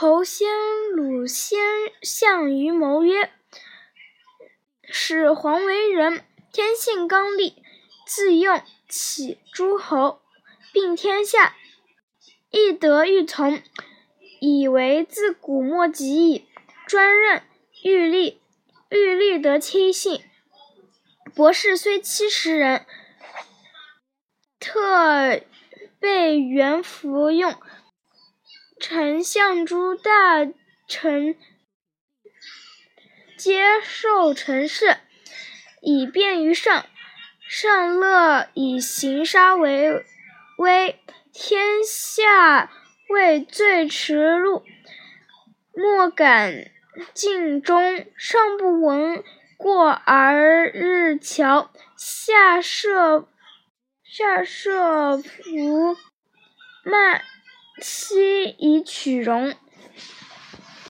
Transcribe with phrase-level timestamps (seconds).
[0.00, 0.48] 侯先
[0.94, 1.58] 鲁先
[2.02, 3.32] 项羽谋曰
[4.88, 7.54] ：“始皇为人，天性刚戾，
[8.06, 10.22] 自用起诸侯，
[10.72, 11.56] 并天下，
[12.52, 13.60] 亦得欲从，
[14.40, 16.46] 以为自古莫及矣。
[16.86, 17.42] 专任
[17.82, 18.40] 欲立，
[18.90, 20.22] 欲立得亲信。
[21.34, 22.86] 博士虽七十人，
[24.60, 25.40] 特
[25.98, 27.52] 备元服用。
[28.80, 30.46] 丞相诸大
[30.86, 31.36] 臣
[33.36, 34.96] 皆受臣事，
[35.80, 36.86] 以便于上。
[37.48, 40.04] 上乐以行杀为
[40.58, 41.00] 威，
[41.32, 42.70] 天下
[43.08, 44.64] 畏罪迟辱，
[45.72, 46.70] 莫敢
[47.14, 48.06] 尽忠。
[48.16, 49.24] 上不闻
[49.56, 53.26] 过而日侨，下设
[54.04, 55.96] 下设伏
[56.84, 57.22] 慢
[57.80, 59.54] 七以取容。